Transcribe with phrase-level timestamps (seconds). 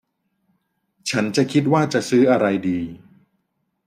[1.09, 2.79] ฉันจะคิดว่าจะซื้ออะไรดี